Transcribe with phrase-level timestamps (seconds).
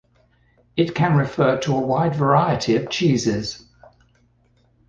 [0.75, 3.67] It can refer to a wide variety of cheeses.